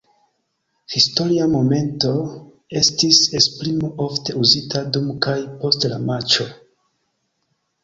[0.93, 2.13] "Historia momento"
[2.81, 6.51] estis esprimo ofte uzita dum kaj post la matĉo.